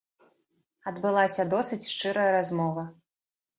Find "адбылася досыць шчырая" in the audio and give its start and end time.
0.91-2.27